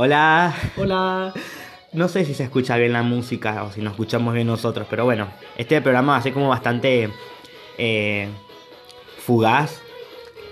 [0.00, 0.54] Hola.
[0.76, 1.34] Hola.
[1.92, 5.04] No sé si se escucha bien la música o si nos escuchamos bien nosotros, pero
[5.04, 7.10] bueno, este programa va a ser como bastante
[7.78, 8.28] eh,
[9.26, 9.80] fugaz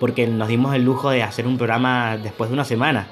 [0.00, 3.06] porque nos dimos el lujo de hacer un programa después de una semana.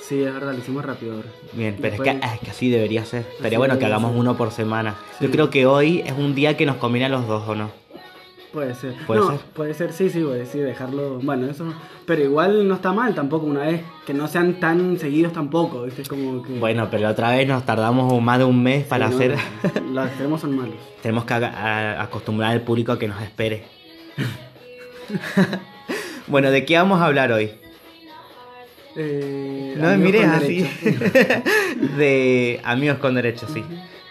[0.00, 1.28] Sí, es verdad, lo hicimos rápido ahora.
[1.52, 3.26] Bien, pero es que, Después- es que así debería ser.
[3.42, 4.20] Así bueno que hagamos ser.
[4.20, 4.94] uno por semana.
[5.20, 7.70] Yo creo que hoy es un día que nos conviene a los dos, ¿o no?
[8.52, 8.94] Puede ser.
[9.06, 9.40] ¿Puede no, ser?
[9.54, 11.20] puede ser, sí, sí, puede sí, dejarlo.
[11.22, 11.72] Bueno, eso.
[12.04, 13.82] Pero igual no está mal tampoco una vez.
[14.06, 16.02] Que no sean tan seguidos tampoco, ¿viste?
[16.02, 16.58] Es como que.
[16.58, 19.36] Bueno, pero la otra vez nos tardamos más de un mes Sí, para no, hacer...
[19.90, 20.74] Los extremos son malos.
[21.02, 23.64] Tenemos que acostumbrar al público a que nos espere.
[26.26, 27.52] bueno, ¿de qué vamos a hablar hoy?
[28.96, 30.68] Eh, No me mires así.
[30.82, 31.42] derecho.
[31.96, 33.64] de Amigos con Derechos, sí.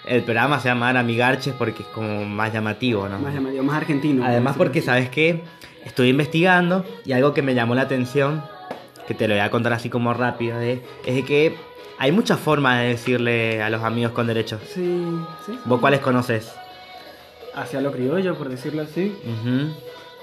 [0.06, 3.20] El programa se llama Amigarches porque es como más llamativo, ¿no?
[3.20, 4.26] más llamativo, más argentino.
[4.26, 5.44] Además por porque, ¿sabes qué?
[5.86, 8.44] Estuve investigando y algo que me llamó la atención,
[9.08, 10.82] que te lo voy a contar así como rápido, ¿eh?
[11.06, 11.56] es de que
[11.98, 14.60] hay muchas formas de decirle a los amigos con derechos.
[14.74, 15.04] Sí,
[15.46, 15.60] sí.
[15.66, 16.52] ¿Vos cuáles conoces?
[17.54, 19.16] Hacia lo criollo, por decirlo así.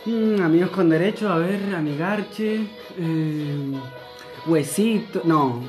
[0.06, 2.62] Mm, amigos con derecho, a ver, amigarche.
[2.98, 3.72] eh,
[4.46, 5.22] huesito.
[5.24, 5.62] No,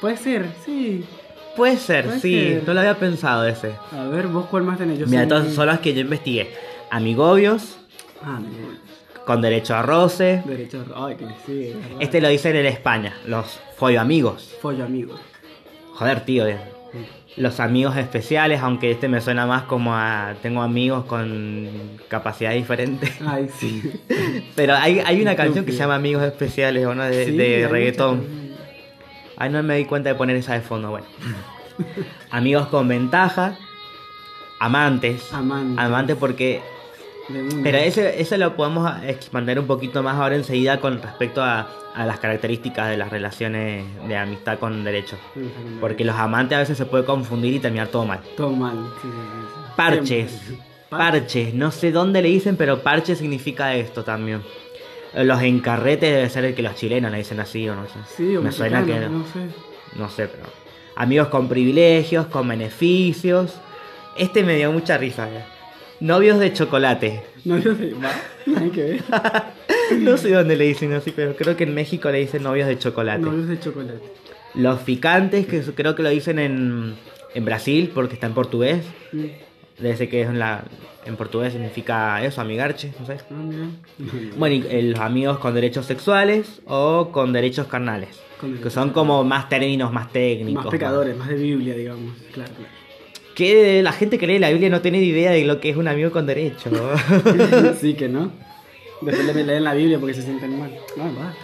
[0.00, 1.04] puede ser, sí.
[1.56, 2.62] Puede ser, Puede sí, ser.
[2.66, 3.72] no lo había pensado ese.
[3.92, 4.98] A ver, vos cuál más tenés.
[4.98, 6.50] Yo Mira, todas son las que yo investigué.
[6.90, 7.78] Amigobios,
[8.22, 8.40] Ah,
[9.26, 10.42] con derecho a roce.
[10.46, 10.84] Derecho.
[10.94, 11.72] Ay, que sí.
[12.00, 14.54] Este lo dicen en España, los follo amigos.
[14.62, 15.14] Follo amigo.
[15.94, 16.46] Joder, tío.
[16.46, 16.58] eh.
[17.36, 20.34] Los amigos especiales, aunque este me suena más como a...
[20.40, 21.68] Tengo amigos con
[22.08, 23.12] capacidades diferentes.
[23.26, 23.82] Ay, sí.
[24.56, 27.04] Pero hay, hay una canción que se llama Amigos Especiales, ¿o no?
[27.04, 28.45] De, Sí, de reggaetón.
[29.36, 31.06] Ay, no me di cuenta de poner esa de fondo, bueno.
[32.30, 33.56] amigos con ventaja.
[34.58, 35.32] Amantes.
[35.32, 35.78] Amantes.
[35.78, 36.62] Amantes porque...
[37.64, 42.06] Pero ese, ese lo podemos expandir un poquito más ahora enseguida con respecto a, a
[42.06, 45.18] las características de las relaciones de amistad con derechos.
[45.80, 48.20] Porque los amantes a veces se puede confundir y terminar todo mal.
[48.36, 48.92] Todo mal.
[49.02, 49.74] sí, sí, sí, sí.
[49.76, 50.40] Parches.
[50.88, 51.54] Parches.
[51.54, 54.42] No sé dónde le dicen, pero parche significa esto también.
[55.24, 57.94] Los encarretes debe ser el que los chilenos le dicen así o no sé.
[58.16, 59.24] Sí, o Me suena que no.
[59.24, 59.46] sé.
[59.98, 60.44] No sé, pero.
[60.94, 63.54] Amigos con privilegios, con beneficios.
[64.16, 65.28] Este me dio mucha risa.
[65.30, 65.46] ya.
[66.00, 67.22] Novios de chocolate.
[67.44, 67.94] No, yo sé.
[67.94, 68.10] Va.
[68.60, 69.02] Hay que ver.
[70.00, 72.76] No sé dónde le dicen así, pero creo que en México le dicen novios de
[72.76, 73.20] chocolate.
[73.22, 74.00] Novios de chocolate.
[74.54, 76.96] Los picantes, que creo que lo dicen en,
[77.34, 78.82] en Brasil, porque está en portugués.
[79.12, 79.24] Mm.
[79.78, 80.64] Ser que es en, la,
[81.04, 83.18] en portugués significa eso, amigarche, no sé.
[83.30, 83.68] Ah.
[84.38, 88.20] Bueno, y eh, los amigos con derechos sexuales o con derechos carnales.
[88.40, 90.64] Con Que son como más términos más técnicos.
[90.64, 92.14] Más pecadores, más de Biblia, digamos.
[92.32, 92.72] Claro, claro.
[93.34, 95.76] Que la gente que lee la Biblia no tiene ni idea de lo que es
[95.76, 96.70] un amigo con derecho.
[97.80, 98.32] sí que no.
[99.00, 100.70] Después le leen la Biblia porque se sienten mal.
[100.96, 101.38] No, basta.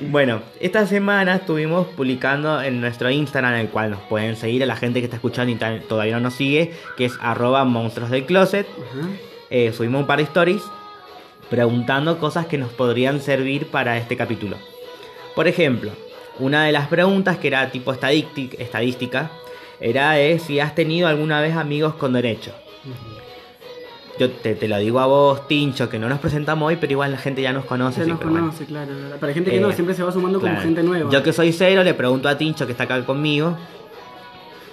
[0.00, 0.08] ¿no?
[0.10, 4.76] bueno, esta semana estuvimos publicando en nuestro Instagram, el cual nos pueden seguir a la
[4.76, 8.66] gente que está escuchando y todavía no nos sigue, que es arroba monstruos del closet.
[8.68, 9.08] Ajá.
[9.50, 10.62] Eh, subimos un par de stories
[11.50, 14.56] preguntando cosas que nos podrían servir para este capítulo.
[15.34, 15.90] Por ejemplo,
[16.38, 19.30] una de las preguntas que era tipo estadístic- estadística
[19.80, 22.52] era de si has tenido alguna vez amigos con derecho.
[24.18, 27.12] Yo te, te lo digo a vos, Tincho, que no nos presentamos hoy, pero igual
[27.12, 28.04] la gente ya nos conoce.
[28.04, 28.40] Sí, nos bueno.
[28.40, 28.90] conoce, claro.
[29.14, 30.66] Pero hay gente que no, Eh, siempre se va sumando como Claro.
[30.66, 31.10] gente nueva.
[31.10, 33.56] Yo que soy cero, le pregunto a Tincho que está acá conmigo.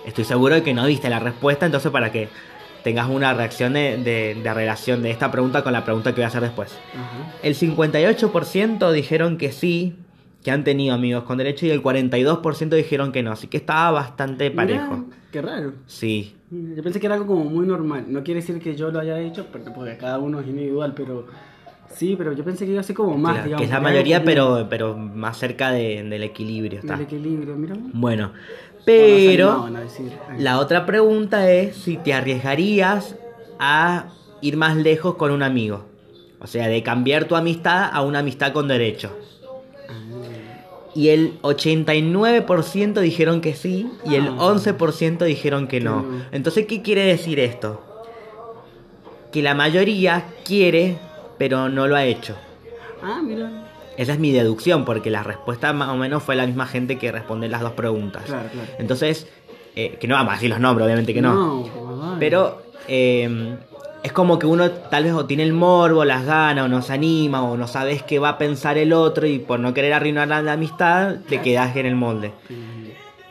[0.06, 2.30] Estoy seguro de que no viste la respuesta, entonces para que
[2.84, 6.24] tengas una reacción de, de- de relación de esta pregunta con la pregunta que voy
[6.26, 6.78] a hacer después.
[6.94, 7.34] Ajá.
[7.44, 9.96] El 58% dijeron que sí,
[10.44, 13.92] que han tenido amigos con derecho, y el 42% dijeron que no, así que estaba
[13.92, 14.98] bastante parejo.
[14.98, 15.74] Mira, qué raro.
[15.88, 18.06] Sí, Yo pensé que era algo como muy normal.
[18.08, 21.26] No quiere decir que yo lo haya hecho, porque, porque cada uno es individual, pero
[21.96, 23.58] sí, pero yo pensé que iba a ser como más, digamos.
[23.60, 26.94] que es la mayoría, pero, pero más cerca de- del equilibrio está.
[26.96, 27.76] Del equilibrio, mira.
[27.94, 28.32] Bueno,
[28.86, 29.68] pero
[30.38, 33.16] la otra pregunta es si te arriesgarías
[33.60, 35.86] a ir más lejos con un amigo.
[36.40, 39.12] O sea, de cambiar tu amistad a una amistad con derecho.
[41.00, 44.36] Ah, Y el 89% dijeron que sí y el Ah.
[44.40, 46.06] 11% dijeron que no.
[46.32, 47.82] Entonces, ¿qué quiere decir esto?
[49.32, 50.98] Que la mayoría quiere,
[51.38, 52.36] pero no lo ha hecho.
[53.02, 53.66] Ah, mira.
[53.98, 57.12] Esa es mi deducción, porque la respuesta más o menos fue la misma gente que
[57.12, 58.24] responde las dos preguntas.
[58.26, 58.68] Claro, claro.
[58.80, 59.28] Entonces,
[59.76, 61.34] eh, que no vamos a decir los nombres, obviamente que no.
[61.34, 62.16] No.
[62.20, 63.58] Pero eh,
[64.04, 66.94] es como que uno tal vez o tiene el morbo, las ganas, o no se
[66.94, 70.28] anima, o no sabes qué va a pensar el otro, y por no querer arruinar
[70.28, 72.32] la, la amistad, te quedas en el molde.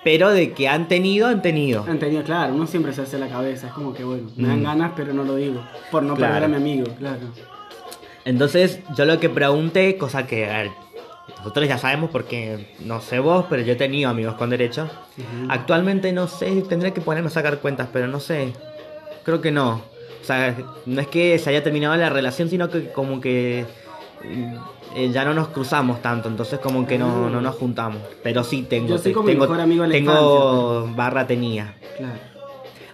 [0.05, 1.85] Pero de que han tenido, han tenido.
[1.89, 3.67] Han tenido, claro, uno siempre se hace la cabeza.
[3.69, 4.49] Es como que, bueno, me Mm.
[4.49, 5.61] dan ganas, pero no lo digo.
[5.91, 6.35] Por no Claro.
[6.35, 7.19] perder a mi amigo, claro.
[8.25, 10.71] Entonces, yo lo que pregunté, cosa que a ver,
[11.39, 14.91] nosotros ya sabemos porque no sé vos, pero yo he tenido amigos con derechos.
[15.17, 15.47] Ujú.
[15.51, 18.53] Actualmente no sé, tendré que ponerme a sacar cuentas, pero no sé.
[19.25, 19.83] Creo que no.
[20.21, 20.55] O sea,
[20.87, 23.65] no es que se haya terminado la relación, sino que como que
[24.95, 28.03] eh, ya no nos cruzamos tanto, entonces como que no, no nos juntamos.
[28.23, 31.75] Pero sí tengo, Yo soy como mi tengo, mejor amigo de la tengo barra tenía.
[31.97, 32.19] Claro.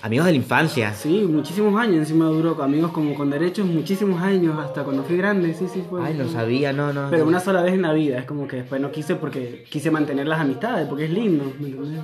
[0.02, 0.92] Amigos de la infancia.
[0.92, 5.54] Sí, muchísimos años encima duró amigos como con derechos, muchísimos años, hasta cuando fui grande,
[5.54, 6.04] sí, sí, fue.
[6.04, 7.08] Ay, no sabía, no, no.
[7.08, 7.30] Pero no.
[7.30, 10.28] una sola vez en la vida, es como que después no quise porque quise mantener
[10.28, 12.02] las amistades, porque es lindo, ¿me entendés?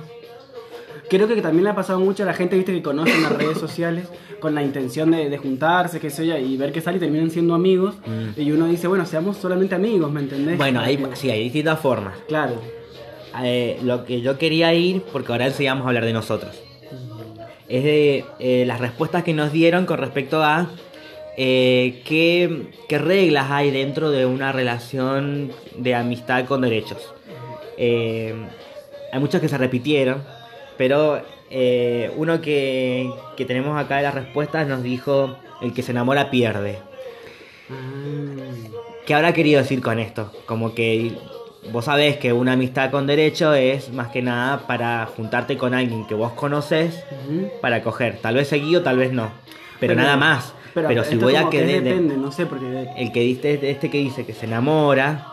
[1.09, 3.31] Creo que también le ha pasado mucho a la gente, viste, que conoce en las
[3.33, 4.07] redes sociales
[4.39, 7.29] con la intención de, de juntarse, qué sé yo, y ver que sale y terminan
[7.29, 7.95] siendo amigos.
[8.05, 8.39] Mm.
[8.39, 10.57] Y uno dice, bueno, seamos solamente amigos, ¿me entendés?
[10.57, 12.13] Bueno, hay, sí, hay distintas formas.
[12.27, 12.55] Claro.
[13.43, 16.55] Eh, lo que yo quería ir, porque ahora enseñamos a hablar de nosotros,
[17.69, 20.69] es de eh, las respuestas que nos dieron con respecto a
[21.37, 27.13] eh, qué, qué reglas hay dentro de una relación de amistad con derechos.
[27.77, 28.35] Eh,
[29.13, 30.21] hay muchas que se repitieron,
[30.81, 33.07] pero eh, uno que,
[33.37, 36.79] que tenemos acá de las respuestas nos dijo, el que se enamora pierde.
[37.69, 37.75] Ah,
[39.05, 40.31] ¿Qué habrá querido decir con esto?
[40.47, 41.11] Como que
[41.71, 46.07] vos sabés que una amistad con derecho es más que nada para juntarte con alguien
[46.07, 47.03] que vos conoces
[47.61, 48.17] para coger.
[48.17, 49.29] Tal vez seguido, tal vez no.
[49.79, 50.55] Pero, nada más.
[50.73, 53.69] Pero, si voy a que que de- de- depende, no sé, porque el que diste
[53.69, 55.27] este que dice que se enamora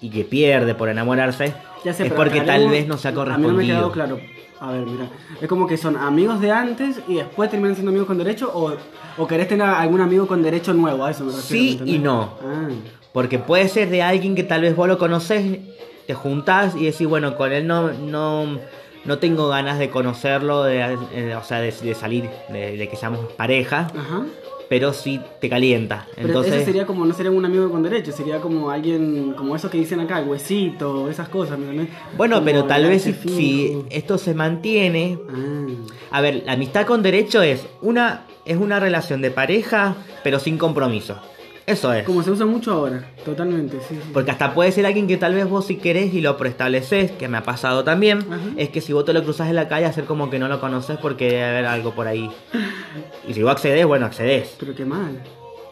[0.00, 1.54] y que pierde por enamorarse
[1.84, 3.66] Ya sé, es porque tal vez no se ha A mí no me ha correspondido.
[3.66, 4.20] quedado claro.
[4.58, 5.08] A ver, mira.
[5.40, 8.72] Es como que son amigos de antes y después terminan siendo amigos con derecho o,
[9.18, 11.84] o querés tener algún amigo con derecho nuevo, a eso me refiero.
[11.84, 12.30] Sí y no.
[12.42, 12.68] Ah,
[13.12, 15.58] Porque puede ser de alguien que tal vez vos lo conocés,
[16.06, 18.58] te juntás y decís, bueno, con él no, no,
[19.04, 22.96] no tengo ganas de conocerlo, de, eh, o sea, de, de salir, de, de que
[22.96, 24.22] seamos pareja, ajá.
[24.68, 26.06] Pero sí te calienta.
[26.14, 29.54] Pero Entonces, eso sería como, no sería un amigo con derecho, sería como alguien, como
[29.54, 31.88] eso que dicen acá, huesito, esas cosas, ¿me entendés?
[32.16, 37.02] bueno, Como pero tal vez si, esto se mantiene, Ah, a ver, la amistad con
[37.02, 41.18] derecho es una, es una relación de pareja, pero sin compromiso.
[41.66, 42.04] Eso es.
[42.04, 43.96] como se usa mucho ahora, totalmente, sí.
[43.96, 44.10] sí.
[44.12, 47.26] Porque hasta puede ser alguien que tal vez vos si querés y lo preestableces, que
[47.28, 48.40] me ha pasado también, Ajá.
[48.56, 50.60] es que si vos te lo cruzas en la calle, hacer como que no lo
[50.60, 52.30] conoces porque debe haber algo por ahí.
[53.28, 54.54] Y si vos accedés, bueno, accedés.
[54.60, 55.20] Pero qué mal.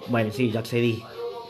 [0.08, 1.02] Bueno, sí, yo accedí.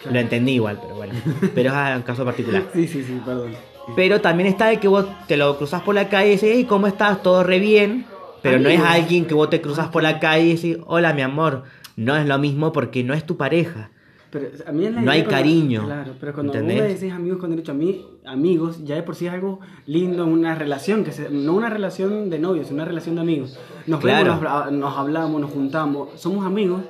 [0.03, 0.13] Claro.
[0.15, 1.15] Lo entendí igual, pero bueno.
[1.55, 2.65] Pero es un caso particular.
[2.75, 3.53] Sí, sí, sí, perdón.
[3.97, 6.67] Pero también está de que vos te lo cruzas por la calle y dices, hey,
[6.69, 7.23] ¿cómo estás?
[7.23, 8.05] Todo re bien.
[8.43, 11.23] Pero no es alguien que vos te cruzas por la calle y decís, hola mi
[11.23, 11.63] amor.
[11.97, 13.91] No es lo mismo porque no es tu pareja.
[14.35, 16.77] Pero a mí es la No hay cuando- cariño, Claro, pero cuando ¿entendés?
[16.79, 19.61] vos me decís amigos con derecho a mí, amigos, ya de por sí es algo
[19.87, 23.57] lindo, una relación, que se- no una relación de novios, una relación de amigos.
[23.87, 24.35] Nos Claro.
[24.41, 26.81] vemos, nos, nos hablamos, nos juntamos, somos amigos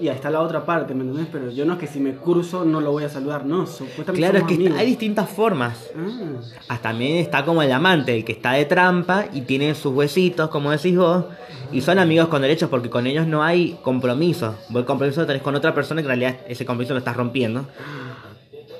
[0.00, 1.28] y ahí está la otra parte, ¿me entendés?
[1.32, 4.12] Pero yo no es que si me cruzo no lo voy a saludar, no, supuestamente
[4.14, 4.78] Claro, es que amigos.
[4.78, 5.90] hay distintas formas.
[5.96, 9.92] Ah, Hasta también está como el amante, el que está de trampa y tiene sus
[9.94, 11.24] huesitos, como decís vos,
[11.72, 14.54] y son amigos con derechos porque con ellos no hay compromiso.
[14.70, 17.16] Vos el compromiso lo tenés con otra persona que en realidad ese compromiso lo estás
[17.16, 17.66] rompiendo.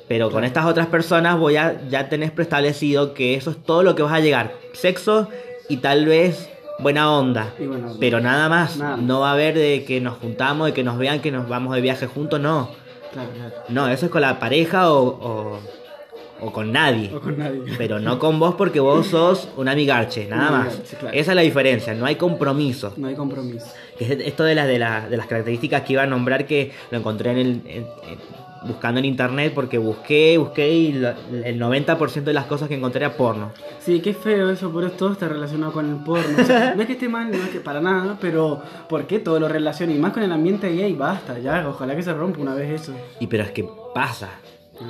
[0.09, 3.95] Pero con estas otras personas vos ya, ya tenés preestablecido que eso es todo lo
[3.95, 4.55] que vas a llegar.
[4.73, 5.29] Sexo
[5.69, 6.49] y tal vez
[6.79, 7.53] buena onda.
[7.59, 7.69] y
[7.99, 8.77] Pero nada más.
[8.77, 8.97] Nada.
[8.97, 11.75] No va a haber de que nos juntamos, de que nos vean que nos vamos
[11.75, 12.71] de viaje juntos, no.
[13.13, 13.55] claro, claro.
[13.69, 15.59] No, eso es con la pareja o, o,
[16.41, 17.13] o con nadie.
[17.15, 17.63] O con nadie.
[17.77, 20.67] Pero no con vos porque vos sos un amigarche, nada más.
[20.69, 21.17] amigarche, claro.
[21.17, 22.93] Esa es la diferencia, no hay compromiso.
[22.97, 23.67] No hay compromiso.
[23.99, 26.73] Que es esto de, las de, las- de las características que iba a nombrar que
[26.91, 31.11] lo encontré en el, en- en- buscando en internet porque busqué, busqué y lo-
[31.45, 33.53] el 90% de las cosas que encontré era porno.
[33.81, 36.43] Sí, qué feo eso, por eso todo está relacionado con el porno.
[36.43, 39.19] O sea, no es que esté mal, no es que para nada, pero ¿por qué
[39.19, 39.93] todo lo relaciona?
[39.93, 42.93] Y más con el ambiente gay, basta, ya, ojalá que se rompa una vez eso.
[43.21, 44.29] Y pero es que pasa.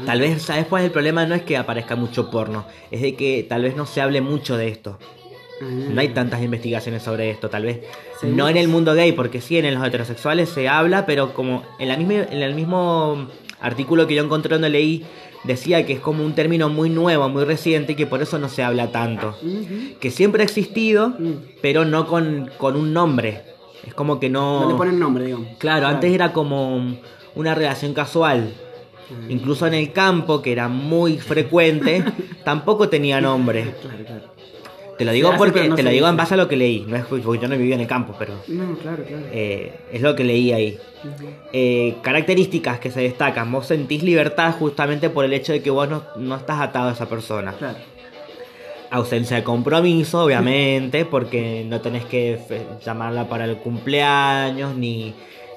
[0.05, 1.25] Tal vez, ¿sabes cuál es el problema?
[1.25, 4.57] No es que aparezca mucho porno, es de que tal vez no se hable mucho
[4.57, 4.99] de esto.
[5.61, 7.81] No hay tantas investigaciones sobre esto, tal vez.
[8.23, 11.89] No en el mundo gay, porque sí, en los heterosexuales se habla, pero como en,
[11.89, 13.27] la misma, en el mismo
[13.61, 15.05] artículo que yo encontré donde leí,
[15.45, 18.49] decía que es como un término muy nuevo, muy reciente y que por eso no
[18.49, 19.37] se habla tanto.
[20.01, 21.33] Que siempre ha existido, Mm.
[21.63, 23.43] pero no con, con un nombre.
[23.87, 24.61] Es como que no...
[24.63, 25.49] No le ponen nombre, digamos.
[25.59, 26.97] Claro, antes era como
[27.35, 28.53] una relación casual.
[29.27, 29.31] Mm.
[29.31, 32.05] Incluso en el campo, que era muy frecuente,
[32.45, 33.75] tampoco tenía nombre.
[33.81, 34.38] Claro, claro.
[34.99, 36.85] Te lo digo hace, porque no te lo digo en base a lo que leí.
[36.89, 39.23] No es porque yo no vivía en el campo, pero No, claro, claro.
[39.33, 40.79] eh, es lo que leí ahí.
[41.53, 43.51] Eh, características que se destacan.
[43.53, 46.93] Vos sentís libertad justamente por el hecho de que vos no, no estás atado a
[46.93, 47.53] esa persona.
[47.53, 47.79] Claro.
[48.91, 52.39] Ausencia de compromiso, obviamente, porque no tenés que
[52.85, 55.15] llamarla para el cumpleaños, ni,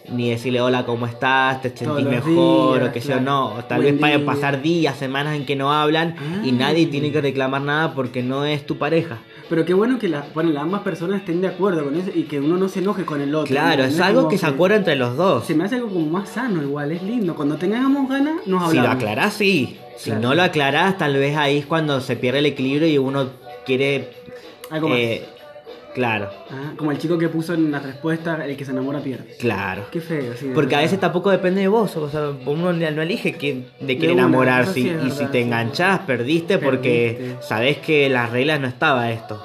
[0.10, 1.62] ni decirle hola, ¿cómo estás?
[1.62, 2.80] ¿Te sentís mejor?
[2.80, 3.24] días, o que sé yo, claro.
[3.56, 3.64] no.
[3.68, 4.26] Tal Buen vez pueden día.
[4.26, 6.54] pasar días, semanas en que no hablan y Ah.
[6.54, 9.20] nadie tiene que reclamar nada porque no es tu pareja.
[9.50, 12.24] Pero qué bueno que las, bueno, las ambas personas estén de acuerdo con eso y
[12.24, 13.48] que uno no se enoje con el otro.
[13.54, 15.46] Claro, es algo que se acuerda entre los dos.
[15.46, 17.36] Se me hace algo como más sano igual, es lindo.
[17.36, 18.86] Cuando tengamos ganas, nos Si hablamos.
[18.90, 19.78] lo aclarás, sí.
[19.98, 20.22] Si Claro.
[20.30, 23.28] no lo aclarás, tal vez ahí es cuando se pierde el equilibrio y uno
[23.66, 24.12] quiere...
[24.70, 24.98] Algo más.
[25.00, 25.26] eh,
[25.94, 29.36] claro, Ah, como el chico que puso en la respuesta, el que se enamora pierde.
[29.40, 29.86] claro.
[29.92, 30.52] Qué feo, sí.
[30.54, 34.12] Porque a veces tampoco depende de vos, o sea, uno no elige quién, de quién
[34.12, 35.46] una, enamorarse sí y, si te sí.
[35.46, 37.44] enganchás perdiste, porque Perdiste.
[37.44, 39.44] sabés que las reglas no estaba esto.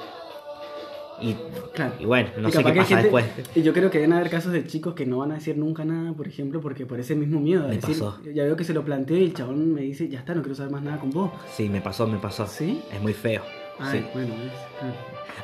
[1.19, 1.35] Y,
[1.73, 1.93] Claro.
[1.99, 3.25] y bueno, no Y sé qué pasa gente- después.
[3.55, 5.83] Y yo creo que deben haber casos de chicos que no van a decir nunca
[5.83, 7.63] nada, por ejemplo, porque por ese mismo miedo.
[7.67, 8.19] Me decir, pasó.
[8.35, 10.53] Ya veo que se lo planteé y el chabón me dice, ya está, no quiero
[10.55, 11.31] saber más nada con vos.
[11.55, 12.45] Sí, me pasó, me pasó.
[12.45, 12.81] ¿Sí?
[12.93, 13.41] Es muy feo.
[13.79, 14.05] Ay, Sí.
[14.13, 14.93] bueno, es- ah.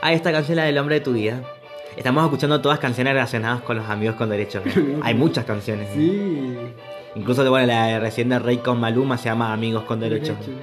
[0.02, 1.42] Ah, esta canción la del hombre de tu vida.
[1.96, 4.64] Estamos escuchando todas canciones relacionadas con los amigos con derechos.
[4.66, 4.72] ¿no?
[5.04, 5.88] Hay muchas canciones.
[5.90, 5.96] ¿no?
[5.96, 6.58] Sí.
[7.16, 10.38] Incluso bueno, la de recién de Rey con Maluma se llama Amigos con derechos.
[10.40, 10.60] Derecho.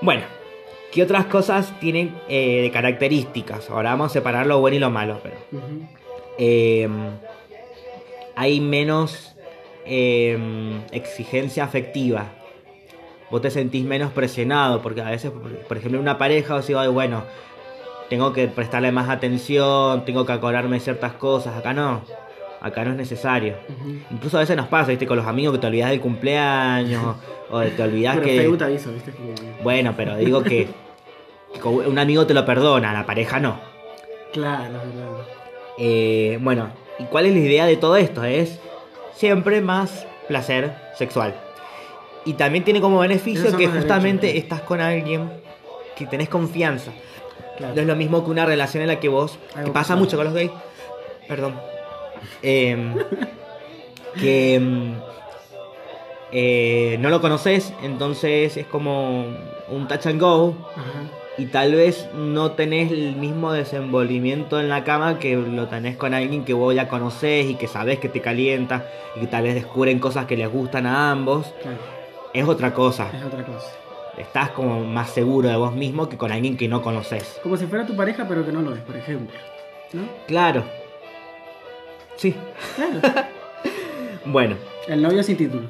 [0.00, 0.22] Bueno,
[0.90, 3.70] ¿qué otras cosas tienen eh, de características?
[3.70, 5.20] Ahora vamos a separar lo bueno y lo malo.
[5.22, 5.36] Pero,
[6.38, 6.88] eh,
[8.34, 9.36] hay menos
[9.86, 10.36] eh,
[10.90, 12.26] exigencia afectiva.
[13.32, 15.32] Vos te sentís menos presionado, porque a veces,
[15.66, 17.24] por- ejemplo, una pareja, vos decís, "Ay, bueno,
[18.10, 21.56] tengo que prestarle más atención, tengo que acordarme de ciertas cosas.
[21.56, 22.02] Acá no,
[22.60, 23.54] acá no es necesario.
[24.10, 25.06] Incluso a veces nos pasa, ¿viste?
[25.06, 27.16] Con los amigos que te olvidas del cumpleaños,
[27.50, 28.36] o te olvidas que...
[28.36, 29.12] Facebook te aviso, ¿viste?
[29.62, 30.68] Bueno, pero digo que,
[31.54, 33.58] que un amigo te lo perdona, la pareja no.
[34.34, 35.24] Claro, verdad.
[35.78, 38.24] Eh, bueno, ¿y cuál es la idea de todo esto?
[38.24, 38.60] Es
[39.14, 41.34] siempre más placer sexual.
[42.24, 44.44] Y también tiene como beneficio que justamente derechos.
[44.44, 45.30] estás con alguien
[45.96, 46.92] que tenés confianza.
[47.56, 47.74] Claro.
[47.74, 50.16] No es lo mismo que una relación en la que vos, Algo que pasa mucho
[50.16, 50.50] con los gays,
[51.28, 51.54] perdón,
[52.42, 52.94] Em,
[54.20, 54.94] que em,
[56.32, 59.26] eh, no lo conoces, entonces es como
[59.68, 60.82] un touch and go Ajá.
[61.38, 66.14] y tal vez no tenés el mismo desenvolvimiento en la cama que lo tenés con
[66.14, 68.86] alguien que vos ya conocés y que sabés que te calienta
[69.16, 71.52] y que tal vez descubren cosas que les gustan a ambos.
[71.60, 71.76] Claro,
[72.34, 73.10] Es otra cosa.
[73.14, 73.66] es otra cosa.
[74.18, 77.40] Estás como más seguro de vos mismo que con alguien que no conoces.
[77.42, 79.36] Como si fuera tu pareja, pero que no lo es, por ejemplo.
[79.92, 80.02] ¿No?
[80.26, 80.64] Claro.
[82.16, 82.34] Sí.
[82.76, 83.00] Claro.
[84.24, 84.54] Bueno,
[84.86, 85.64] El novio sin título.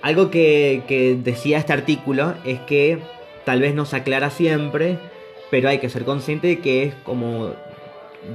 [0.00, 3.00] algo que, que decía este artículo es que
[3.44, 4.96] tal vez no se aclara siempre,
[5.50, 7.50] pero hay que ser consciente de que es como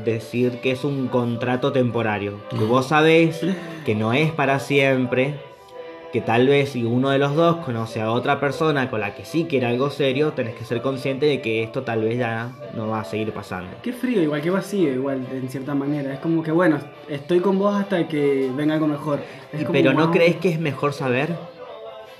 [0.03, 2.41] decir que es un contrato temporario.
[2.49, 3.39] Que vos sabés
[3.85, 5.35] que no es para siempre,
[6.11, 9.23] que tal vez si uno de los dos conoce a otra persona con la que
[9.23, 12.87] sí quiere algo serio, tenés que ser consciente de que esto tal vez ya no
[12.87, 13.71] va a seguir pasando.
[13.81, 16.13] Qué frío, igual que vacío, igual, en cierta manera.
[16.13, 19.21] Es como que, bueno, estoy con vos hasta que venga algo mejor.
[19.53, 20.11] Es como, Pero ¿no wow.
[20.11, 21.35] crees que es mejor saber?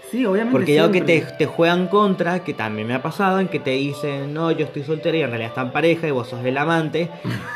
[0.10, 0.52] Sí, obviamente.
[0.52, 4.34] Porque ya que te, juegan contra, que también me ha pasado, en que te dicen,
[4.34, 7.10] no, yo estoy soltera y en realidad está en pareja y vos sos el amante,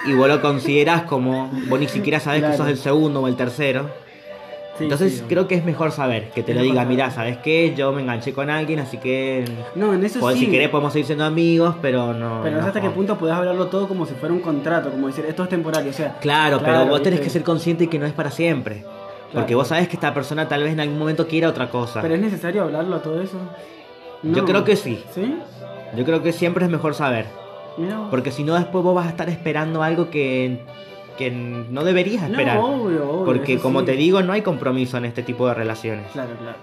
[0.06, 3.36] y vos lo considerás como, vos ni siquiera sabés que sos el segundo o el
[3.36, 4.05] tercero.
[4.78, 7.10] Sí, Entonces sí, creo que es mejor saber, que te Es lo diga, mira.
[7.10, 7.74] ¿sabes qué?
[7.78, 9.46] Yo me enganché con alguien, así que...
[9.74, 10.46] No, en eso pues, sí.
[10.46, 12.42] Si querés podemos seguir siendo amigos, pero no...
[12.44, 15.08] Pero no sé hasta qué punto podés hablarlo todo como si fuera un contrato, como
[15.08, 16.18] decir, esto es temporario, o sea.
[16.20, 18.84] Claro, pero Claro, vos tenés que ser consciente que no es para siempre.
[19.34, 22.02] Porque vos sabés que esta persona tal vez en algún momento quiera otra cosa.
[22.02, 23.38] ¿Pero es necesario hablarlo todo eso?
[24.24, 25.04] Yo creo que sí.
[25.14, 25.36] ¿Sí?
[25.96, 27.26] Yo creo que siempre es mejor saber.
[28.10, 30.60] Porque si no, después vos vas a estar esperando algo que,
[31.18, 32.58] que no deberías esperar.
[32.58, 33.26] No, obvio, obvio.
[33.26, 33.88] Porque como sí.
[33.88, 36.12] te digo, no hay compromiso en este tipo de relaciones.
[36.12, 36.58] Claro, claro.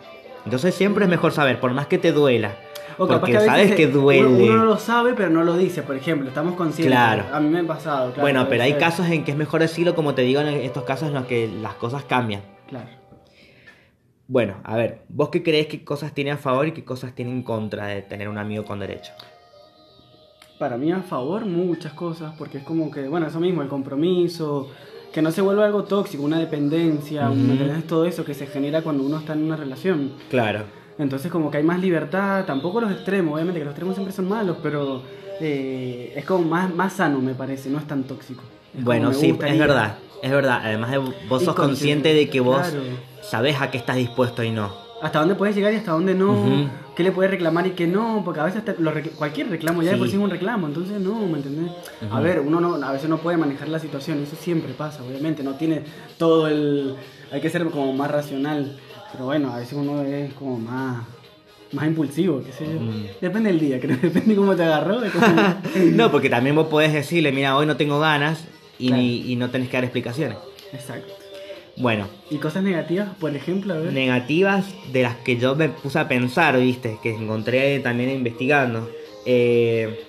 [0.44, 2.56] Entonces siempre es mejor saber, por más que te duela.
[2.98, 4.26] O Porque que sabes que duele.
[4.26, 6.28] Uno, uno no lo sabe, pero no lo dice, por ejemplo.
[6.28, 6.92] Estamos conscientes.
[6.92, 7.24] Claro.
[7.32, 8.08] A mí me ha pasado.
[8.12, 8.80] claro, bueno, pero hay ser.
[8.80, 11.48] casos en que es mejor decirlo, como te digo, en estos casos en los que
[11.48, 12.42] las cosas cambian.
[12.68, 12.88] Claro.
[14.28, 17.30] Bueno, a ver, ¿vos qué crees que cosas tiene a favor y qué cosas tiene
[17.30, 19.12] en contra de tener un amigo con derecho?
[20.62, 22.34] Para mí, a favor, muchas cosas.
[22.38, 24.68] Porque es como que, bueno, eso mismo, el compromiso.
[25.12, 27.34] Que no se vuelva algo tóxico, una dependencia, Ujú.
[27.50, 27.84] ¿entendés?
[27.84, 30.12] todo eso que se genera cuando uno está en una relación.
[30.30, 30.60] Claro.
[30.98, 34.28] Entonces como que hay más libertad, tampoco los extremos, obviamente que los extremos siempre son
[34.28, 35.02] malos, pero
[35.40, 38.44] eh, es como más, más sano me parece, no es tan tóxico.
[38.78, 39.96] Es Bueno, sí, es verdad.
[40.22, 40.60] Es verdad.
[40.62, 42.84] Además, de vos Y sos consciente de que vos claro.
[43.28, 44.70] sabés a qué estás dispuesto y no.
[45.02, 46.70] Hasta dónde puedes llegar y hasta dónde no.
[46.96, 49.92] Qué le puedes reclamar y qué no, porque a veces te- lo cualquier reclamo ya
[49.92, 50.12] de por Sí.
[50.12, 51.72] sí es un reclamo, entonces no, ¿me entendés?
[52.10, 55.42] A ver, uno no, a veces no puede manejar la situación, eso siempre pasa, obviamente,
[55.42, 55.82] no tiene
[56.18, 56.94] todo el...
[57.30, 58.76] Hay que ser como más racional,
[59.12, 61.04] pero bueno, a veces uno es como más...
[61.72, 62.78] Más impulsivo, qué sé yo.
[62.78, 63.06] Mm.
[63.22, 63.96] Depende del día, creo.
[63.96, 65.00] Depende cómo te agarró.
[65.00, 65.26] de cómo-
[65.94, 68.44] No, porque también vos podés decirle, mira, hoy no tengo ganas
[68.78, 69.00] y, Claro.
[69.02, 70.36] ni- y no tenés que dar explicaciones.
[70.74, 71.10] Exacto.
[71.76, 73.74] Bueno, ¿Y cosas negativas, por ejemplo?
[73.74, 73.92] A ver.
[73.92, 78.90] negativas de las que yo me puse a pensar, viste, que encontré también investigando.
[79.24, 80.04] Eh,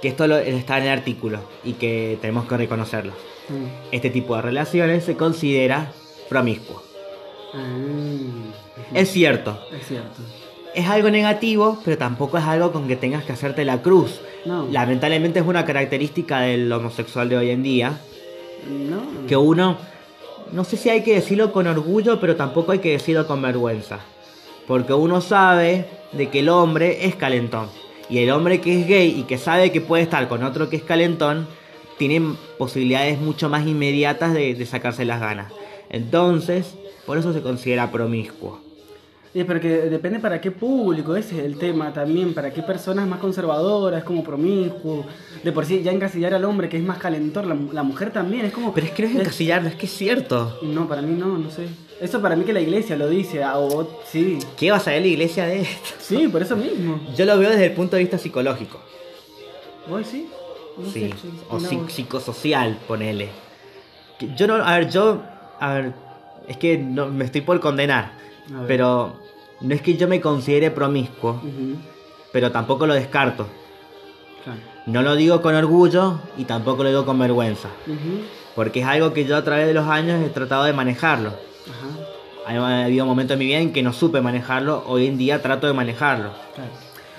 [0.00, 3.12] que esto lo- está en el artículo y que tenemos que reconocerlo.
[3.48, 3.66] Mm.
[3.92, 5.92] Este tipo de relaciones se considera
[6.28, 6.82] promiscuo.
[7.54, 7.76] Ah,
[8.94, 10.22] Es cierto, es cierto.
[10.74, 14.20] es algo negativo, pero tampoco es algo con que tengas que hacerte la cruz.
[14.44, 14.66] No.
[14.72, 18.00] Lamentablemente es una característica del homosexual de hoy en día,
[18.90, 19.26] No.
[19.28, 19.76] que uno,
[20.52, 24.00] no sé si hay que decirlo con orgullo, pero tampoco hay que decirlo con vergüenza.
[24.66, 27.68] Porque uno sabe de que el hombre es calentón.
[28.10, 30.76] Y el hombre que es gay y que sabe que puede estar con otro que
[30.76, 31.46] es calentón,
[31.96, 35.52] tiene posibilidades mucho más inmediatas de, sacarse las ganas.
[35.88, 36.74] Entonces,
[37.06, 38.60] por eso se considera promiscuo.
[39.32, 43.08] Sí, pero que depende para qué público, ese es el tema también, para qué personas
[43.08, 45.06] más conservadoras, como promiscuo,
[45.42, 48.44] de por sí ya encasillar al hombre que es más calentor, la, la mujer también,
[48.44, 48.74] es como...
[48.74, 50.58] Pero es que no es encasillarlo, es que es cierto.
[50.60, 51.66] No, para mí no, no sé.
[51.98, 55.00] Eso para mí que la iglesia lo dice, ah, o sí, ¿Qué va a saber
[55.00, 55.88] la iglesia de esto?
[55.98, 57.00] sí, por eso mismo.
[57.16, 58.80] Yo lo veo desde el punto de vista psicológico.
[59.88, 60.28] ¿Vos sí?
[60.76, 61.14] No Sí, sé,
[61.48, 61.92] o vos.
[61.92, 63.28] psicosocial, ponele.
[64.18, 65.22] Que Yo no, a ver, yo,
[65.58, 65.92] a ver,
[66.48, 68.20] es que no, me estoy por condenar.
[68.66, 69.16] Pero
[69.60, 71.40] no es que yo me considere promiscuo,
[72.32, 73.46] pero tampoco lo descarto.
[74.44, 74.60] claro.
[74.86, 77.68] No lo digo con orgullo y tampoco lo digo con vergüenza,
[78.56, 81.32] porque es algo que yo a través de los años he tratado de manejarlo.
[82.44, 85.66] Ha habido momentos en mi vida en que no supe manejarlo, hoy en día trato
[85.68, 86.30] de manejarlo.
[86.54, 86.70] claro.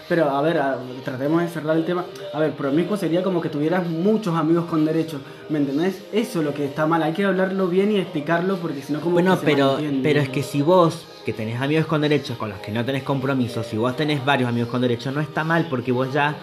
[0.09, 2.03] Pero a ver, a- tratemos de cerrar el tema.
[2.33, 6.03] A ver, promiscuo sería como que tuvieras muchos amigos con derechos, ¿me entendés?
[6.11, 8.99] Eso es lo que está mal, hay que hablarlo bien y explicarlo porque si no
[8.99, 12.37] como Bueno, que se pero, pero es que si vos, que tenés amigos con derechos
[12.37, 15.43] con los que no tenés compromiso, si vos tenés varios amigos con derechos, no está
[15.43, 16.35] mal porque vos ya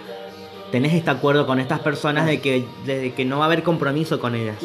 [0.72, 4.20] tenés este acuerdo con estas personas de que, de que no va a haber compromiso
[4.20, 4.56] con ellas.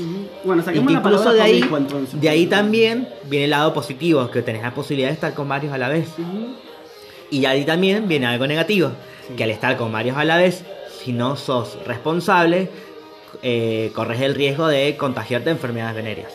[0.43, 2.21] Bueno, Y que incluso de ahí, entonces.
[2.21, 5.73] de ahí también viene el lado positivo, que tenés la posibilidad de estar con varios
[5.73, 6.08] a la vez.
[7.32, 8.91] Y ahí también viene algo negativo,
[9.28, 9.34] Sí.
[9.36, 10.63] que al estar con varios a la vez,
[11.04, 12.69] si no sos responsable,
[13.41, 16.32] eh, corres el riesgo de contagiarte de enfermedades venéreas,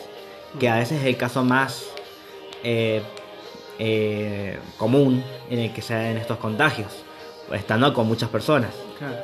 [0.59, 1.85] que a veces es el caso más
[2.63, 3.01] eh,
[3.83, 7.03] eh, común en el que se dan estos contagios,
[7.51, 8.69] estando con muchas personas.
[8.99, 9.15] Claro.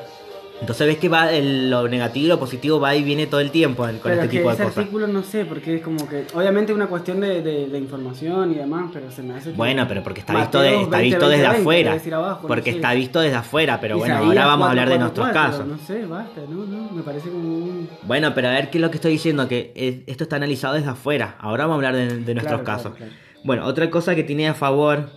[0.59, 3.51] Entonces ves que va el- lo negativo y lo positivo va y viene todo el
[3.51, 4.77] tiempo con Pero este es que tipo de ese cosas.
[4.79, 8.55] artículo no sé, porque es como que, obviamente una cuestión de, de- de información y
[8.55, 11.19] demás, pero se me hace Bueno, pero porque está Mateo visto, de- está 20, visto
[11.29, 11.95] 20, desde 20, afuera.
[12.41, 12.75] no porque sé.
[12.77, 15.67] está visto desde afuera, pero bueno, ahora vamos a hablar de 444, nuestros casos.
[15.67, 17.87] No sé, basta, no, no, me parece como un...
[18.01, 20.89] Bueno, pero a ver qué es lo que estoy diciendo, que esto está analizado desde
[20.89, 21.35] afuera.
[21.39, 22.95] Ahora vamos a hablar de, de nuestros Claro, casos.
[22.95, 23.26] claro, claro.
[23.47, 25.10] Bueno, otra cosa que tiene a favor,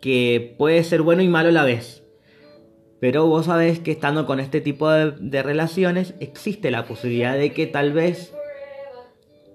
[0.00, 2.04] que puede ser bueno y malo a la vez.
[3.00, 7.52] Pero vos sabés que estando con este tipo de, de relaciones existe la posibilidad de
[7.52, 8.32] que tal vez...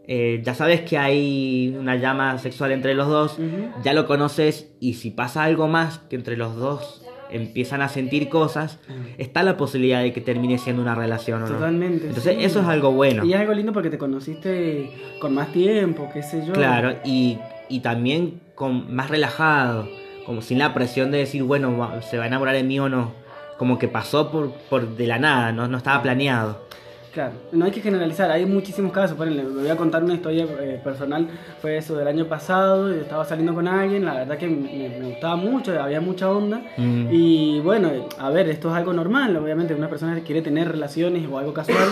[0.06, 3.38] eh, ya sabes que hay una llama sexual entre los dos,
[3.86, 8.28] ya lo conoces y si pasa algo más que entre los dos empiezan a sentir
[8.28, 8.80] cosas,
[9.18, 11.54] está la posibilidad de que termine siendo una relación o no.
[11.54, 12.08] Totalmente.
[12.08, 12.44] Entonces sí.
[12.44, 13.24] eso es algo bueno.
[13.24, 16.52] Y es algo lindo porque te conociste con más tiempo, qué sé yo.
[16.52, 17.38] Claro, y,
[17.72, 19.88] y también con más relajado,
[20.26, 23.14] como sin la presión de decir, bueno, se va a enamorar de mí o no.
[23.58, 26.72] Como que pasó por, por de la nada, no, no estaba planeado.
[27.14, 29.18] Claro, no hay que generalizar, hay muchísimos casos.
[29.18, 31.28] Ponele, me voy a contar una historia eh, personal.
[31.62, 35.10] Fue eso del año pasado, yo estaba saliendo con alguien, la verdad que me, me
[35.10, 36.62] gustaba mucho, había mucha onda.
[36.78, 37.08] Mm.
[37.12, 41.28] Y bueno, a ver, esto es algo normal, obviamente, una persona que quiere tener relaciones
[41.30, 41.90] o algo casual.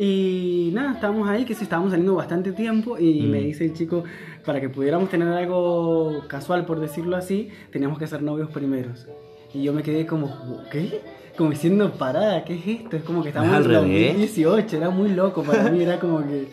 [0.00, 3.30] Y nada, estábamos ahí, que sí, estábamos saliendo bastante tiempo y Mm.
[3.30, 4.04] me dice el chico,
[4.44, 9.08] para que pudiéramos tener algo casual, por decirlo así, teníamos que ser novios primeros.
[9.52, 11.00] Y yo me quedé como, ¿qué?
[11.36, 12.96] Como diciendo, parada, ¿qué es esto?
[12.96, 14.06] Es como que estamos al en revés.
[14.12, 16.46] 2018, era muy loco para mí, era como que,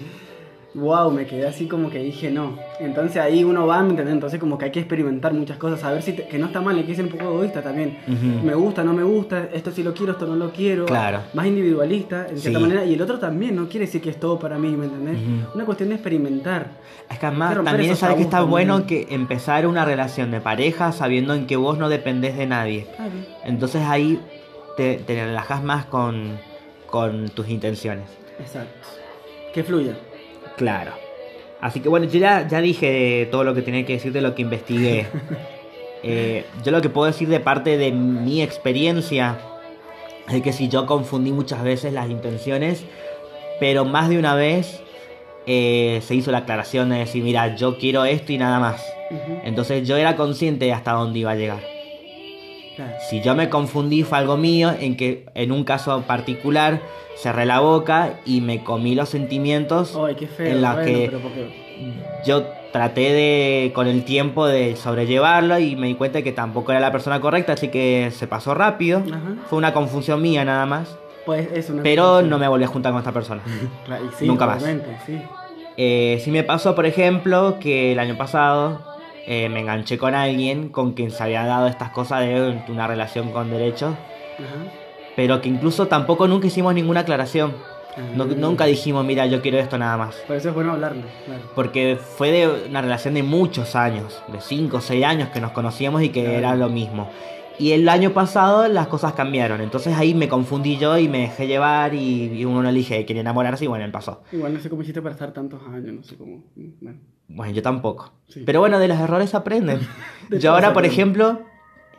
[0.75, 2.59] wow, me quedé así como que dije no.
[2.79, 4.13] Entonces ahí uno va, ¿me entiendes?
[4.13, 6.59] Entonces como que hay que experimentar muchas cosas, a ver si, te- que no está
[6.61, 7.97] mal, hay que ser un poco egoísta también.
[8.43, 10.85] Me gusta, no me gusta, esto sí lo quiero, esto no lo quiero.
[10.85, 11.21] Claro.
[11.33, 12.83] Más individualista, en cierta manera.
[12.85, 15.17] Y el otro también, no quiere decir que es todo para mí, ¿me entendés?
[15.55, 16.67] Una cuestión de experimentar.
[17.09, 18.51] Es que además también sabes que está también.
[18.51, 22.87] bueno que empezar una relación de pareja sabiendo en que vos no dependés de nadie.
[22.95, 23.11] Claro.
[23.45, 24.19] Entonces ahí
[24.75, 26.37] te, te relajas más con,
[26.87, 28.05] con tus intenciones.
[28.39, 28.73] Exacto.
[29.53, 29.95] Que fluya.
[30.57, 30.93] Claro.
[31.61, 34.35] Así que bueno, yo ya, ya dije todo lo que tenía que decir de lo
[34.35, 35.07] que investigué.
[36.07, 39.39] Eh, yo lo que puedo decir de parte de mi experiencia
[40.29, 42.85] es que si yo confundí muchas veces las intenciones,
[43.59, 44.83] pero más de una vez
[45.47, 48.85] eh, se hizo la aclaración de decir, mira, yo quiero esto y nada más.
[49.43, 51.74] Entonces yo era consciente de hasta dónde iba a llegar.
[52.75, 52.93] Claro.
[53.09, 56.81] Si yo me confundí fue algo mío en que en un caso particular
[57.17, 60.47] cerré la boca y me comí los sentimientos Ay, qué feo.
[60.47, 61.11] en bueno, que
[62.25, 66.81] yo traté de, con el tiempo, de sobrellevarlo y me di cuenta que tampoco era
[66.81, 68.99] la persona correcta, así que se pasó rápido.
[68.99, 69.35] Ajá.
[69.49, 70.97] Fue una confusión mía nada más.
[71.25, 72.29] Pues es una Pero confusión.
[72.29, 73.41] no me volví a juntar con esta persona.
[73.85, 74.63] Claro, y sí, Nunca más.
[75.05, 75.21] Sí.
[75.77, 78.81] Eh, sí me pasó, por ejemplo, que el año pasado
[79.27, 83.31] eh, me enganché con alguien con quien se había dado estas cosas de una relación
[83.31, 84.71] con derechos, Ajá.
[85.15, 87.53] pero que incluso tampoco nunca hicimos ninguna aclaración.
[88.13, 88.27] No- Ah.
[88.35, 90.15] nunca dijimos, mira, yo quiero esto nada más.
[90.27, 91.41] Por eso es bueno hablarlo, claro.
[91.55, 95.51] Porque fue de una relación de muchos años, de 5 o 6 años que nos
[95.51, 96.37] conocíamos y que Claro.
[96.37, 97.09] era lo mismo.
[97.57, 101.47] Y el año pasado las cosas cambiaron, entonces ahí me confundí yo y me dejé
[101.47, 104.23] llevar y, y uno no elige quién enamorarse y bueno, él pasó.
[104.31, 106.43] Igual no sé cómo hiciste para estar tantos años, no sé cómo.
[106.55, 106.99] Bueno.
[107.27, 108.11] Bueno, yo tampoco.
[108.27, 108.43] Sí.
[108.45, 109.79] Pero bueno, de los errores aprenden.
[110.29, 111.41] De yo ahora, por ejemplo,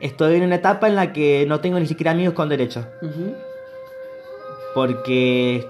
[0.00, 2.86] estoy en una etapa en la que no tengo ni siquiera amigos con derechos.
[3.02, 3.34] Ujú.
[4.74, 5.66] Porque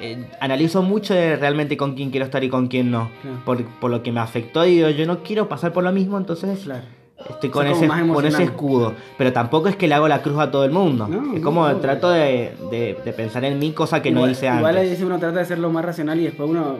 [0.00, 3.10] eh, analizo mucho de realmente con quién quiero estar y con quién no.
[3.20, 3.42] Claro.
[3.44, 6.16] Por, por lo que me afectó y digo, yo no quiero pasar por lo mismo,
[6.16, 6.84] entonces Claro.
[7.30, 8.94] Estoy con ese, con ese escudo.
[9.16, 11.06] Pero tampoco es que le hago la cruz a todo el mundo.
[11.08, 11.76] No, es como no.
[11.76, 14.90] trato de, de- de pensar en mí, cosa que no igual, hice Igual a antes.
[14.90, 16.76] veces uno trata de ser lo más racional y después uno.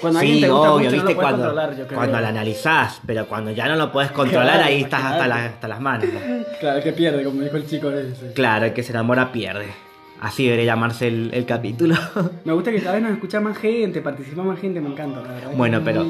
[0.00, 1.98] Cuando alguien Sí, te gusta obvio, mucho, no viste lo cuando, controlar, yo creo.
[1.98, 5.44] cuando la analizás, pero cuando ya no lo puedes controlar, Claro, ahí estás hasta, la-
[5.46, 6.06] hasta las manos.
[6.12, 6.20] ¿no?
[6.60, 8.32] Claro, el que pierde, como dijo el chico ese.
[8.32, 9.66] Claro, el que se enamora pierde.
[10.20, 11.94] Así debería llamarse el, el capítulo.
[12.44, 15.28] Me gusta que cada vez nos escucha más gente, participa más gente, me encanta, la
[15.32, 15.50] verdad.
[15.56, 16.04] bueno, pero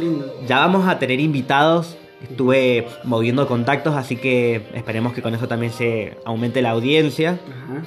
[0.47, 1.97] ya vamos a tener invitados.
[2.31, 7.39] Estuve moviendo contactos, así que esperemos que con eso también se aumente la audiencia.
[7.49, 7.83] Ajá.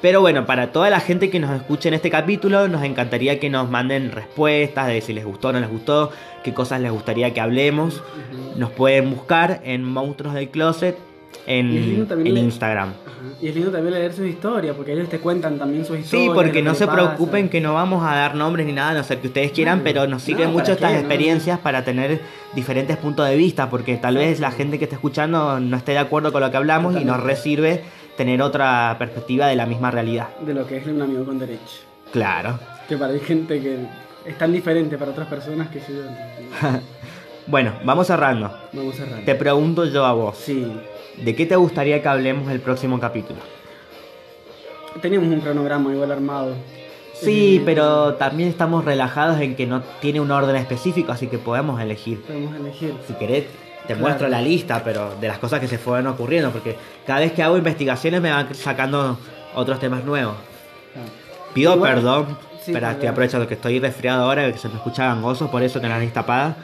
[0.00, 3.50] Pero bueno, para toda la gente que nos escuche en este capítulo, nos encantaría que
[3.50, 6.12] nos manden respuestas de si les gustó o no les gustó,
[6.44, 8.00] qué cosas les gustaría que hablemos.
[8.56, 10.96] Nos pueden buscar en Monstruos del Closet
[11.46, 12.88] en, en leer- Instagram.
[12.88, 13.18] Ajá.
[13.40, 16.26] Y es lindo también leer sus historias, porque ellos te cuentan también sus historias.
[16.26, 16.96] Sí, porque no se pasa.
[16.98, 19.78] preocupen que no vamos a dar nombres ni nada, a no ser que ustedes quieran,
[19.78, 20.94] No, pero nos sirven no, mucho ¿para estas qué?
[20.96, 21.00] No.
[21.00, 22.20] experiencias para tener
[22.54, 25.98] diferentes puntos de vista, porque tal vez la gente que está escuchando no esté de
[25.98, 27.82] acuerdo con lo que hablamos y nos resirve
[28.16, 30.28] tener otra perspectiva de la misma realidad.
[30.44, 31.62] De lo que es un amigo con derecho.
[32.12, 32.58] Claro.
[32.88, 33.78] Que para hay gente que
[34.26, 35.86] es tan diferente para otras personas que yo.
[37.48, 38.52] Bueno, vamos cerrando.
[38.72, 39.24] Vamos cerrando.
[39.24, 40.70] Te pregunto yo a vos, Sí.
[41.16, 43.40] ¿de qué te gustaría que hablemos el próximo capítulo?
[45.00, 46.54] Teníamos un cronograma igual armado.
[47.14, 51.38] Sí, Eh, pero también estamos relajados en que no tiene un orden específico, así que
[51.38, 52.22] podemos elegir.
[52.22, 52.94] Podemos elegir.
[53.06, 53.44] Si querés,
[53.82, 54.00] te Claro.
[54.02, 57.42] muestro la lista, pero de las cosas que se fueron ocurriendo, porque cada vez que
[57.42, 59.18] hago investigaciones me van sacando
[59.54, 60.34] otros temas nuevos.
[61.54, 65.06] Pido Igual- perdón, sí, pero estoy aprovechando que estoy resfriado ahora, que se me escucha
[65.06, 66.56] gangoso, por eso que la nariz tapada.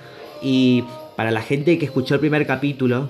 [0.44, 0.84] Y
[1.16, 3.08] para la gente que escuchó el primer capítulo,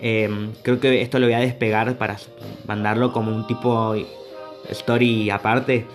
[0.00, 0.28] eh,
[0.62, 2.18] creo que esto lo voy a despegar para
[2.66, 3.96] mandarlo como un tipo
[4.68, 5.86] story aparte.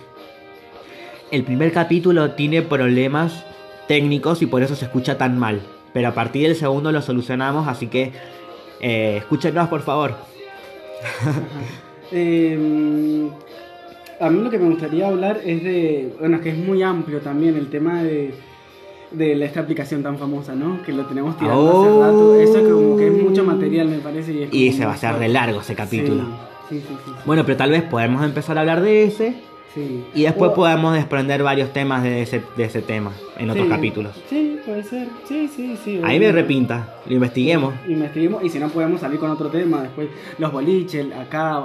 [1.30, 3.44] El primer capítulo tiene problemas
[3.86, 5.62] técnicos y por eso se escucha tan mal.
[5.92, 8.12] Pero a partir del segundo lo solucionamos, así que
[8.80, 10.16] eh, escúchenos por favor.
[12.12, 13.28] Eh,
[14.20, 16.14] a mí lo que me gustaría hablar es de.
[16.20, 18.34] Bueno, es que es muy amplio también el tema de.
[19.16, 20.82] De esta aplicación tan famosa, ¿no?
[20.82, 22.02] Que lo tenemos tirando Oh.
[22.02, 22.34] hace rato.
[22.40, 24.48] Eso es como que es mucho material, me parece.
[24.50, 26.22] Y, Y se va a hacer re largo ese capítulo.
[26.68, 27.12] Sí, sí, sí.
[27.26, 29.34] Bueno, pero tal vez podemos empezar a hablar de ese
[29.74, 30.04] sí.
[30.14, 34.12] y después O- podemos desprender varios temas de ese, de ese tema en otros capítulos.
[34.30, 35.08] Sí, puede ser.
[35.28, 36.00] Sí, sí, sí.
[36.02, 37.74] Ahí me repinta, lo investiguemos.
[37.86, 41.62] Investiguemos y si no podemos salir con otro tema después los boliches acá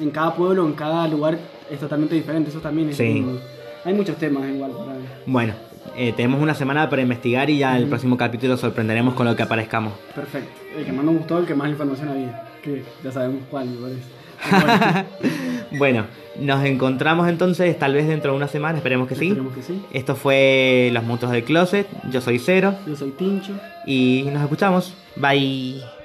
[0.00, 1.38] en, cada pueblo en cada lugar
[1.70, 3.24] es totalmente diferente eso también es Sí.
[3.84, 4.94] hay muchos temas igual para
[5.26, 5.52] Bueno,
[5.98, 9.42] eh, tenemos una semana para investigar y ya el próximo capítulo sorprenderemos con lo que
[9.42, 9.92] aparezcamos.
[10.14, 13.66] perfecto el que más nos gustó el que más información había que ya sabemos cuál
[13.68, 14.02] me parece
[14.50, 15.06] Bueno,
[15.78, 16.04] Bueno,
[16.38, 19.28] nos encontramos entonces tal vez dentro de una semana, esperemos que sí.
[19.28, 23.52] esperemos que sí Esto fue Los Monstruos del Closet, yo soy Cero yo soy Tincho
[23.86, 24.94] y nos escuchamos.
[25.16, 25.97] Bye.